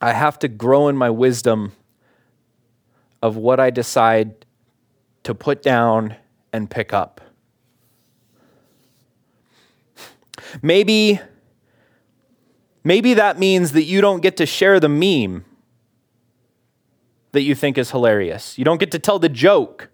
[0.00, 1.72] I have to grow in my wisdom
[3.22, 4.46] of what I decide
[5.22, 6.16] to put down
[6.52, 7.20] and pick up.
[10.60, 11.20] Maybe
[12.84, 15.44] maybe that means that you don't get to share the meme
[17.30, 18.58] that you think is hilarious.
[18.58, 19.88] You don't get to tell the joke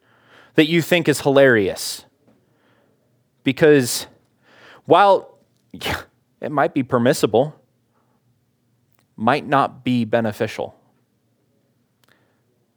[0.54, 2.04] that you think is hilarious.
[3.44, 4.06] Because
[4.86, 5.38] while
[6.40, 7.54] it might be permissible,
[9.16, 10.78] might not be beneficial,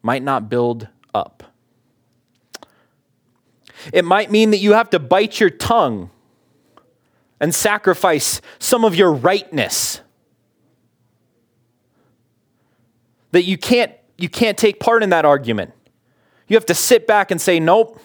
[0.01, 1.43] might not build up.
[3.91, 6.11] It might mean that you have to bite your tongue
[7.41, 9.99] and sacrifice some of your rightness.
[13.31, 15.73] That you can't, you can't take part in that argument.
[16.47, 17.99] You have to sit back and say, nope,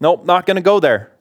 [0.00, 1.12] Nope, not going to go there.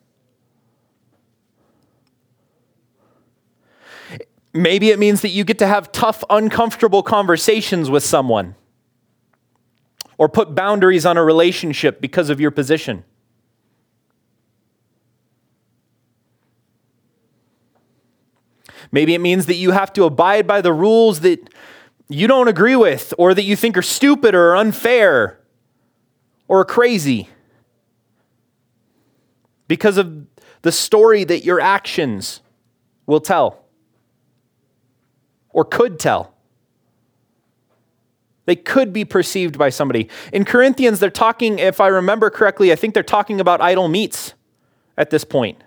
[4.54, 8.56] Maybe it means that you get to have tough, uncomfortable conversations with someone
[10.18, 13.04] or put boundaries on a relationship because of your position.
[18.92, 21.50] Maybe it means that you have to abide by the rules that
[22.10, 25.40] you don't agree with or that you think are stupid or unfair
[26.48, 27.30] or crazy
[29.68, 30.26] because of
[30.62, 32.42] the story that your actions
[33.06, 33.66] will tell
[35.50, 36.34] or could tell.
[38.46, 40.08] They could be perceived by somebody.
[40.32, 44.34] In Corinthians, they're talking, if I remember correctly, I think they're talking about idol meats
[44.98, 45.62] at this point.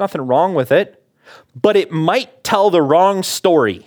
[0.00, 1.02] Nothing wrong with it,
[1.54, 3.86] but it might tell the wrong story.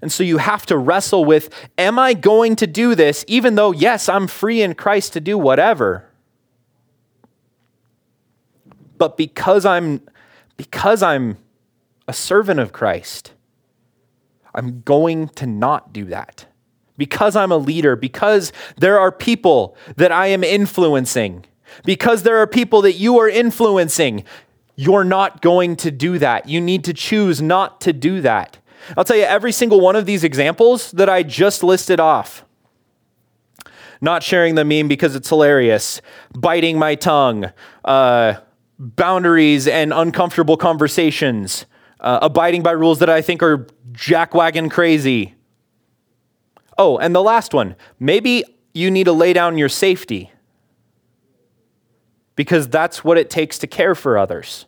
[0.00, 3.72] And so you have to wrestle with Am I going to do this, even though,
[3.72, 6.08] yes, I'm free in Christ to do whatever?
[8.98, 10.00] But because I'm,
[10.56, 11.36] because I'm
[12.08, 13.32] a servant of Christ,
[14.54, 16.46] I'm going to not do that.
[16.96, 21.46] Because I'm a leader, because there are people that I am influencing,
[21.84, 24.24] because there are people that you are influencing,
[24.82, 26.48] you're not going to do that.
[26.48, 28.58] You need to choose not to do that.
[28.96, 32.44] I'll tell you, every single one of these examples that I just listed off,
[34.00, 36.02] not sharing the meme because it's hilarious,
[36.36, 37.52] biting my tongue,
[37.84, 38.34] uh,
[38.76, 41.64] boundaries and uncomfortable conversations,
[42.00, 45.36] uh, abiding by rules that I think are jackwagon crazy.
[46.76, 48.42] Oh, and the last one maybe
[48.74, 50.32] you need to lay down your safety
[52.34, 54.66] because that's what it takes to care for others.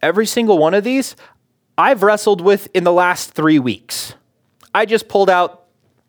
[0.00, 1.16] Every single one of these
[1.76, 4.14] I've wrestled with in the last three weeks.
[4.74, 5.64] I just pulled out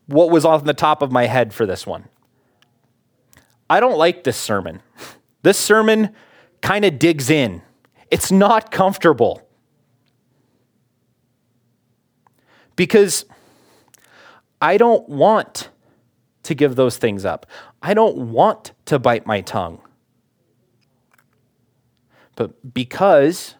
[0.08, 2.06] what was on the top of my head for this one.
[3.70, 4.82] I don't like this sermon.
[5.42, 6.14] This sermon
[6.62, 7.62] kind of digs in.
[8.12, 9.48] It's not comfortable.
[12.76, 13.24] Because
[14.62, 15.70] I don't want
[16.44, 17.46] to give those things up.
[17.82, 19.80] I don't want to bite my tongue.
[22.36, 23.56] But because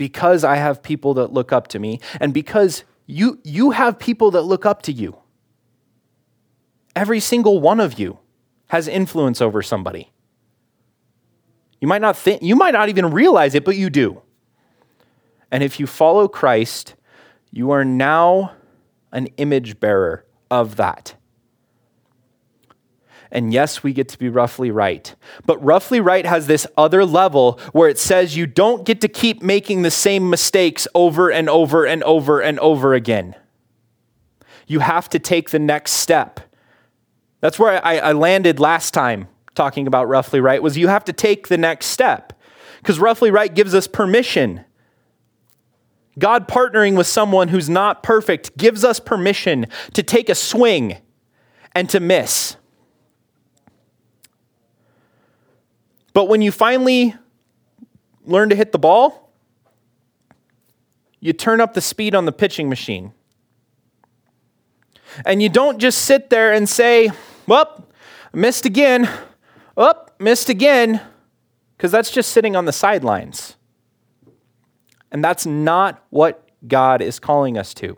[0.00, 4.30] because I have people that look up to me and because you you have people
[4.30, 5.18] that look up to you.
[6.96, 8.18] Every single one of you
[8.68, 10.10] has influence over somebody.
[11.82, 14.22] You might not think, you might not even realize it, but you do.
[15.50, 16.94] And if you follow Christ,
[17.50, 18.52] you are now
[19.12, 21.14] an image bearer of that.
[23.32, 25.14] And yes, we get to be roughly right.
[25.46, 29.42] But roughly right has this other level where it says you don't get to keep
[29.42, 33.36] making the same mistakes over and over and over and over again.
[34.66, 36.40] You have to take the next step.
[37.40, 41.12] That's where I, I landed last time talking about roughly right was you have to
[41.12, 42.32] take the next step
[42.78, 44.64] because roughly right gives us permission.
[46.18, 50.98] God partnering with someone who's not perfect gives us permission to take a swing
[51.72, 52.56] and to miss.
[56.20, 57.14] But when you finally
[58.26, 59.32] learn to hit the ball,
[61.18, 63.14] you turn up the speed on the pitching machine.
[65.24, 67.10] And you don't just sit there and say,
[67.46, 67.88] Well,
[68.34, 69.08] missed again.
[69.78, 71.00] Oh, missed again.
[71.74, 73.56] Because that's just sitting on the sidelines.
[75.10, 77.96] And that's not what God is calling us to.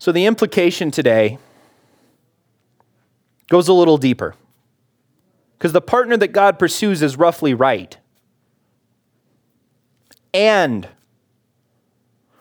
[0.00, 1.38] So, the implication today
[3.52, 4.34] goes a little deeper.
[5.58, 7.98] Because the partner that God pursues is roughly right.
[10.32, 10.88] And,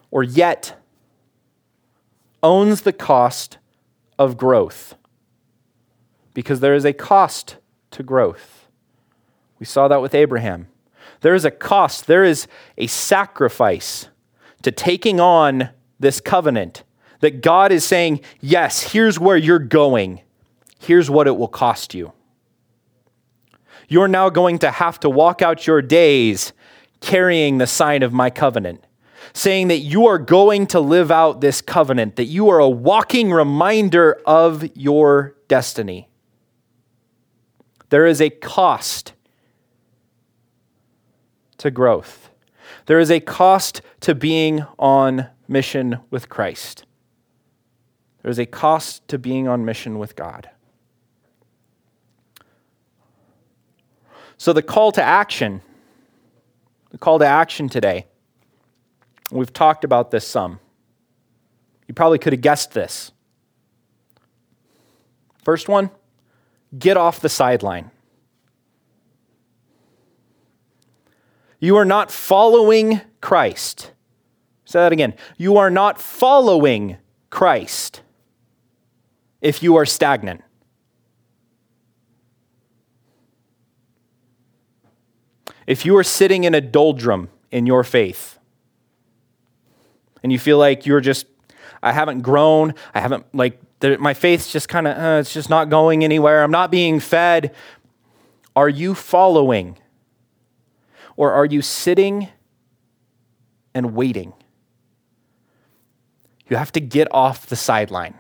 [0.10, 0.82] or yet,
[2.42, 3.58] owns the cost
[4.18, 4.96] of growth
[6.34, 7.58] because there is a cost
[7.92, 8.68] to growth.
[9.60, 10.70] We saw that with Abraham.
[11.20, 12.48] There is a cost, there is
[12.78, 14.08] a sacrifice
[14.62, 16.86] to taking on this covenant
[17.20, 20.22] that God is saying, yes, here's where you're going.
[20.82, 22.14] Here's what it will cost you.
[23.88, 26.54] You're now going to have to walk out your days
[27.00, 28.86] carrying the sign of my covenant
[29.34, 33.32] saying that you are going to live out this covenant, that you are a walking
[33.32, 36.10] reminder of your destiny.
[37.90, 39.14] There is a cost
[41.58, 42.30] to growth.
[42.86, 46.86] There is a cost to being on mission with Christ.
[48.22, 50.50] There is a cost to being on mission with God.
[54.42, 55.62] So, the call to action,
[56.90, 58.08] the call to action today
[59.30, 60.60] We've talked about this some.
[61.88, 63.12] You probably could have guessed this.
[65.44, 65.92] First one
[66.76, 67.92] get off the sideline.
[71.60, 73.92] You are not following Christ.
[74.66, 75.14] Say that again.
[75.38, 76.98] You are not following
[77.30, 78.02] Christ.
[79.40, 80.42] if you are stagnant.
[85.68, 88.40] If you are sitting in a doldrum in your faith
[90.24, 91.26] and you feel like you're just,
[91.82, 93.60] I haven't grown, I haven't, like,
[94.00, 97.54] my faith's just kind of, uh, it's just not going anywhere, I'm not being fed,
[98.56, 99.78] are you following?
[101.16, 102.30] Or are you sitting
[103.74, 104.34] and waiting?
[106.50, 108.16] You have to get off the sideline.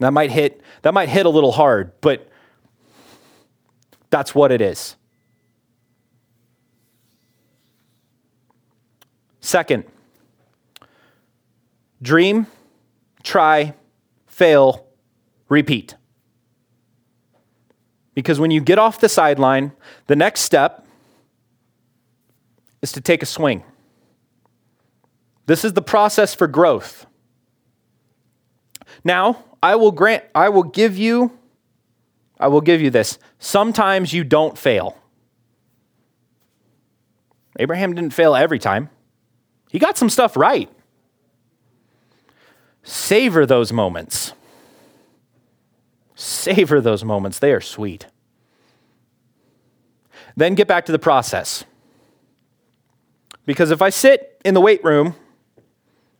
[0.00, 2.28] That might hit that might hit a little hard, but
[4.12, 4.94] that's what it is.
[9.40, 9.84] Second,
[12.02, 12.46] dream,
[13.22, 13.74] try,
[14.26, 14.86] fail,
[15.48, 15.96] repeat.
[18.14, 19.72] Because when you get off the sideline,
[20.08, 20.86] the next step
[22.82, 23.64] is to take a swing.
[25.46, 27.06] This is the process for growth.
[29.04, 31.38] Now, I will grant I will give you
[32.42, 33.20] I will give you this.
[33.38, 34.98] Sometimes you don't fail.
[37.56, 38.90] Abraham didn't fail every time.
[39.70, 40.68] He got some stuff right.
[42.82, 44.32] Savor those moments.
[46.16, 47.38] Savor those moments.
[47.38, 48.06] They are sweet.
[50.36, 51.64] Then get back to the process.
[53.46, 55.14] Because if I sit in the weight room,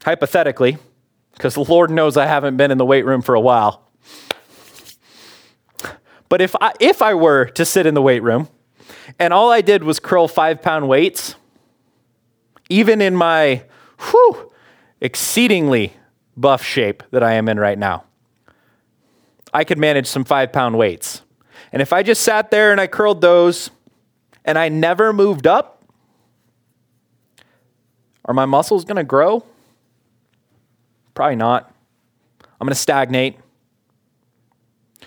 [0.04, 0.78] hypothetically,
[1.32, 3.88] because the Lord knows I haven't been in the weight room for a while.
[6.32, 8.48] But if I, if I were to sit in the weight room
[9.18, 11.34] and all I did was curl five pound weights,
[12.70, 13.64] even in my
[13.98, 14.50] whew,
[15.02, 15.92] exceedingly
[16.34, 18.04] buff shape that I am in right now,
[19.52, 21.20] I could manage some five pound weights.
[21.70, 23.68] And if I just sat there and I curled those
[24.42, 25.84] and I never moved up,
[28.24, 29.44] are my muscles going to grow?
[31.12, 31.70] Probably not.
[32.58, 33.36] I'm going to stagnate.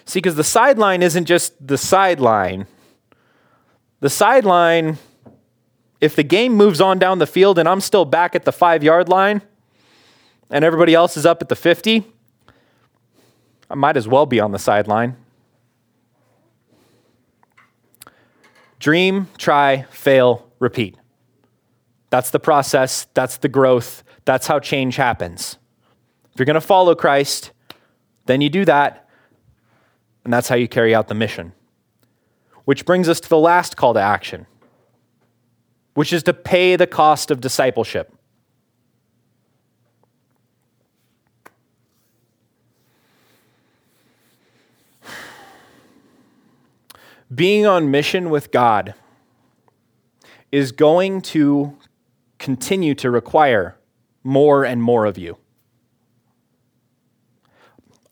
[0.05, 2.67] See, because the sideline isn't just the sideline.
[4.01, 4.97] The sideline,
[5.99, 8.83] if the game moves on down the field and I'm still back at the five
[8.83, 9.41] yard line
[10.49, 12.05] and everybody else is up at the 50,
[13.69, 15.17] I might as well be on the sideline.
[18.79, 20.97] Dream, try, fail, repeat.
[22.11, 25.57] That's the process, that's the growth, that's how change happens.
[26.31, 27.51] If you're going to follow Christ,
[28.27, 29.04] then you do that,
[30.25, 31.53] and that's how you carry out the mission.
[32.65, 34.47] Which brings us to the last call to action,
[35.93, 38.11] which is to pay the cost of discipleship.
[47.33, 48.95] Being on mission with God
[50.51, 51.77] is going to
[52.39, 53.77] continue to require
[54.23, 55.37] more and more of you.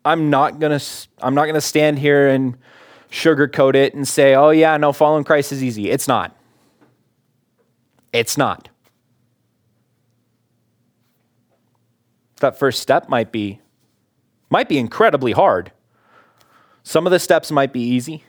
[0.06, 0.80] I'm not gonna
[1.20, 2.58] I'm not gonna stand here and
[3.10, 5.90] sugarcoat it and say, oh yeah, no, following Christ is easy.
[5.90, 6.36] It's not.
[8.12, 8.70] It's not.
[12.40, 13.62] That first step might be
[14.50, 15.72] might be incredibly hard.
[16.84, 18.24] Some of the steps might be easy.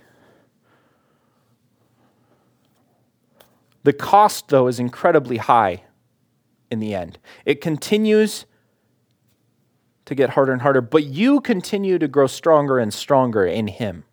[3.83, 5.83] The cost, though, is incredibly high
[6.71, 7.19] in the end.
[7.45, 8.47] It continues
[10.07, 14.05] to get harder and harder, but you continue to grow stronger and stronger in Him.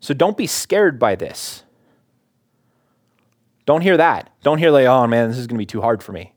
[0.00, 1.62] So don't be scared by this.
[3.66, 4.30] Don't hear that.
[4.42, 6.34] Don't hear, like, oh man, this is going to be too hard for me.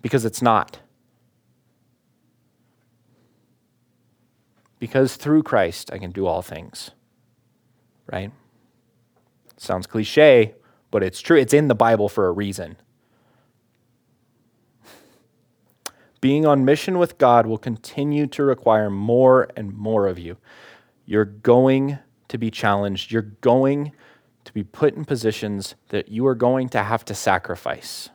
[0.00, 0.78] Because it's not.
[4.78, 6.90] Because through Christ, I can do all things.
[8.12, 8.30] Right?
[9.56, 10.54] Sounds cliche,
[10.90, 11.38] but it's true.
[11.38, 12.76] It's in the Bible for a reason.
[16.22, 20.38] Being on mission with God will continue to require more and more of you.
[21.04, 21.98] You're going
[22.28, 23.10] to be challenged.
[23.10, 23.92] You're going
[24.44, 28.08] to be put in positions that you are going to have to sacrifice.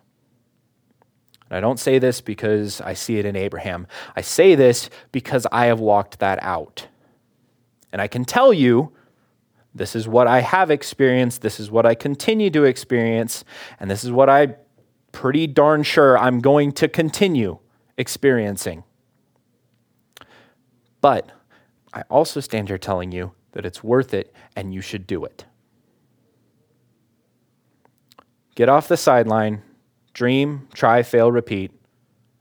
[1.49, 3.87] And I don't say this because I see it in Abraham.
[4.15, 6.87] I say this because I have walked that out.
[7.91, 8.93] And I can tell you
[9.75, 13.43] this is what I have experienced, this is what I continue to experience,
[13.81, 14.55] and this is what I
[15.11, 17.59] pretty darn sure I'm going to continue
[17.97, 18.83] experiencing.
[21.01, 21.31] But
[21.93, 25.45] I also stand here telling you that it's worth it and you should do it.
[28.55, 29.61] Get off the sideline,
[30.13, 31.71] dream, try, fail, repeat,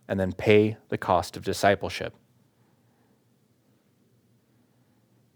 [0.08, 2.14] and then pay the cost of discipleship.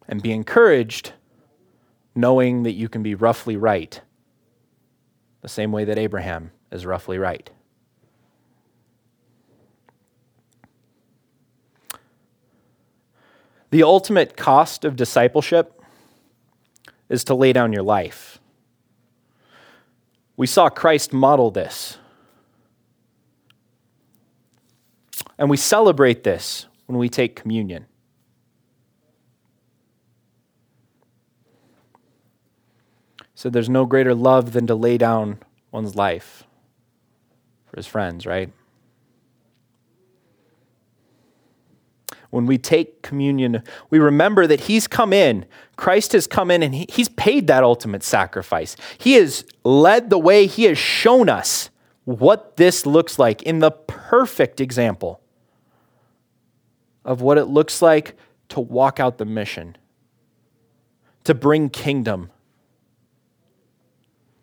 [0.09, 1.13] And be encouraged
[2.15, 4.01] knowing that you can be roughly right,
[5.43, 7.51] the same way that Abraham is roughly right.
[13.71, 15.81] The ultimate cost of discipleship
[17.09, 18.41] is to lay down your life.
[20.37, 21.99] We saw Christ model this.
[25.39, 27.87] And we celebrate this when we take communion.
[33.35, 35.39] So there's no greater love than to lay down
[35.71, 36.45] one's life
[37.67, 38.53] for his friends, right?
[42.31, 45.47] When we take communion, we remember that He's come in.
[45.77, 48.77] Christ has come in and he, He's paid that ultimate sacrifice.
[48.99, 51.71] He has led the way, He has shown us
[52.05, 55.21] what this looks like in the perfect example
[57.05, 58.17] of what it looks like
[58.51, 59.77] to walk out the mission,
[61.25, 62.31] to bring kingdom,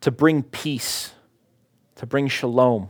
[0.02, 1.14] to bring peace,
[1.96, 2.90] to bring shalom.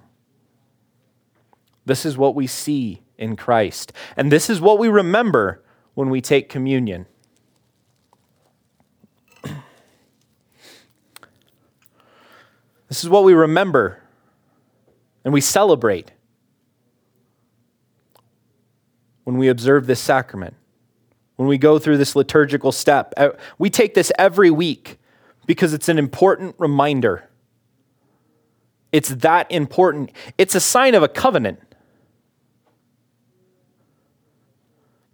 [1.85, 3.91] This is what we see in Christ.
[4.15, 5.63] And this is what we remember
[5.93, 7.05] when we take communion.
[12.89, 14.01] This is what we remember
[15.27, 16.13] and we celebrate
[19.25, 20.55] when we observe this sacrament,
[21.35, 23.13] when we go through this liturgical step.
[23.17, 24.97] Uh, we take this every week
[25.45, 27.27] because it's an important reminder.
[28.93, 30.13] It's that important.
[30.37, 31.59] It's a sign of a covenant.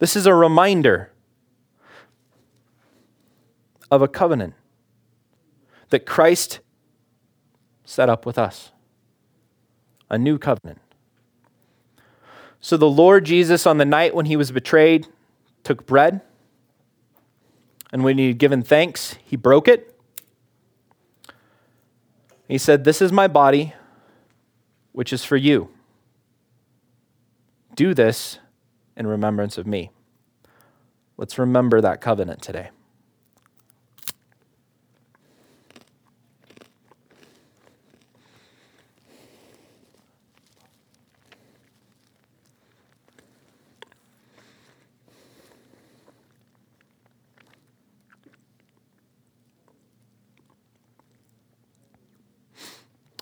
[0.04, 1.12] This is a reminder
[3.90, 4.54] of a covenant
[5.92, 6.60] that Christ
[7.86, 8.74] set up with us,
[10.10, 10.82] a new covenant.
[12.60, 15.08] So the Lord Jesus, on the night when he was betrayed,
[15.64, 16.20] took bread,
[17.94, 19.98] and when he had given thanks, he broke it.
[22.50, 23.74] He said, This is my body,
[24.92, 25.70] which is for you.
[27.74, 28.40] Do this
[28.96, 29.92] in remembrance of me.
[31.18, 32.70] Let's remember that covenant today.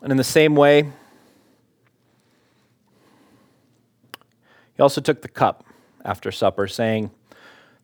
[0.01, 0.91] And in the same way,
[4.81, 5.63] he also took the cup
[6.03, 7.11] after supper, saying,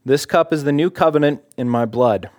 [0.03, 2.31] This cup is the new covenant in my blood.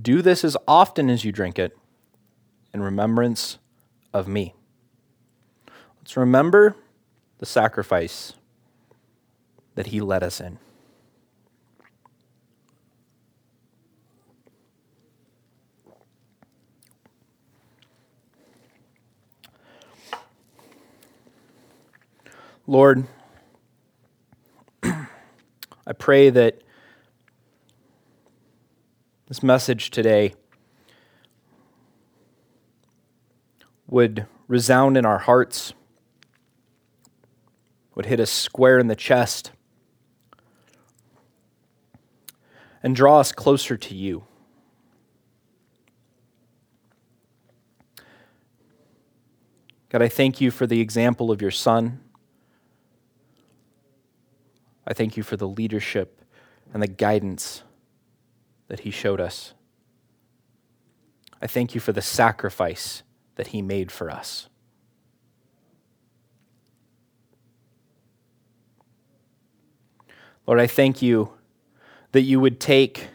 [0.00, 1.76] Do this as often as you drink it
[2.72, 3.58] in remembrance
[4.14, 4.54] of me.
[5.98, 6.74] Let's remember
[7.36, 8.32] the sacrifice
[9.74, 10.58] that he led us in.
[22.70, 23.04] Lord,
[24.84, 26.62] I pray that
[29.26, 30.34] this message today
[33.88, 35.74] would resound in our hearts,
[37.96, 39.50] would hit us square in the chest,
[42.84, 44.22] and draw us closer to you.
[49.88, 51.98] God, I thank you for the example of your Son.
[54.90, 56.20] I thank you for the leadership
[56.74, 57.62] and the guidance
[58.66, 59.54] that he showed us.
[61.40, 63.04] I thank you for the sacrifice
[63.36, 64.48] that he made for us.
[70.44, 71.34] Lord, I thank you
[72.10, 73.10] that you would take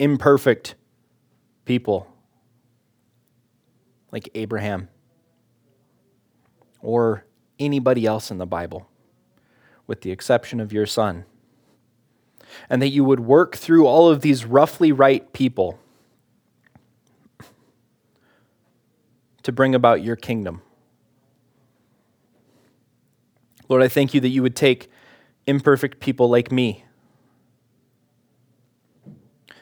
[0.00, 0.74] imperfect
[1.64, 2.08] people
[4.10, 4.88] like Abraham
[6.80, 7.24] or
[7.60, 8.89] anybody else in the Bible
[9.90, 11.24] with the exception of your son.
[12.70, 15.80] And that you would work through all of these roughly right people
[19.42, 20.62] to bring about your kingdom.
[23.68, 24.88] Lord, I thank you that you would take
[25.48, 26.84] imperfect people like me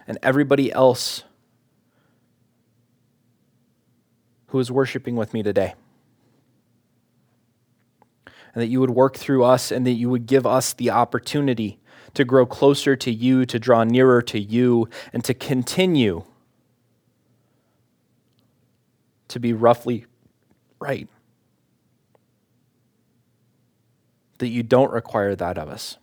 [0.06, 1.24] and everybody else
[4.48, 5.72] who is worshiping with me today
[8.54, 11.78] and that you would work through us and that you would give us the opportunity
[12.14, 16.24] to grow closer to you, to draw nearer to you, and to continue
[19.28, 20.06] to be roughly
[20.80, 21.08] right.
[24.38, 25.98] That you don't require that of us.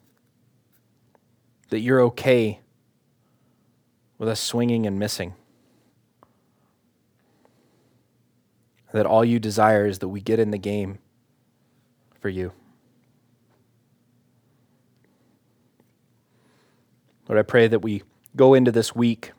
[1.69, 2.59] That you're okay
[4.17, 5.33] with us swinging and missing.
[8.93, 10.99] That all you desire is that we get in the game
[12.26, 12.51] for you.
[17.30, 18.01] Lord, I pray that we
[18.36, 19.32] go into this week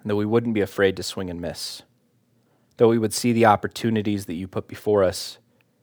[0.00, 1.82] and that we wouldn't be afraid to swing and miss,
[2.78, 5.38] that we would see the opportunities that you put before us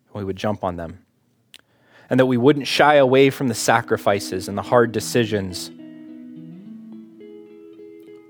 [0.07, 1.05] and we would jump on them,
[2.09, 5.71] and that we wouldn't shy away from the sacrifices and the hard decisions,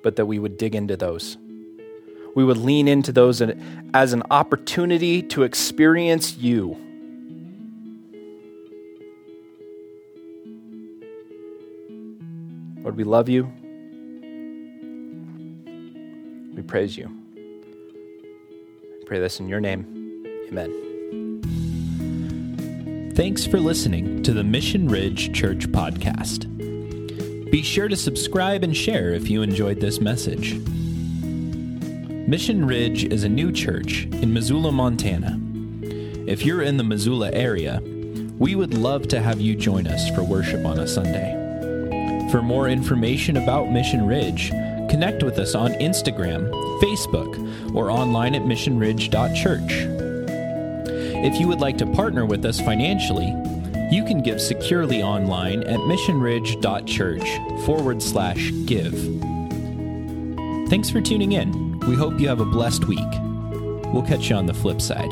[0.03, 1.35] but that we would dig into those.
[2.35, 3.41] We would lean into those
[3.93, 6.77] as an opportunity to experience you.
[12.81, 13.51] Lord, we love you.
[16.55, 17.09] We praise you.
[17.37, 20.25] I pray this in your name.
[20.49, 20.79] Amen.
[23.15, 26.49] Thanks for listening to the Mission Ridge Church Podcast.
[27.51, 30.59] Be sure to subscribe and share if you enjoyed this message.
[32.33, 35.39] Mission Ridge is a new church in Missoula, Montana.
[36.27, 37.79] If you're in the Missoula area,
[38.39, 41.31] we would love to have you join us for worship on a Sunday.
[42.31, 44.49] For more information about Mission Ridge,
[44.89, 46.49] connect with us on Instagram,
[46.81, 49.71] Facebook, or online at missionridge.church.
[51.23, 53.31] If you would like to partner with us financially,
[53.91, 58.95] you can give securely online at missionridge.church forward slash give.
[60.71, 61.72] Thanks for tuning in.
[61.87, 62.99] We hope you have a blessed week.
[63.93, 65.11] We'll catch you on the flip side.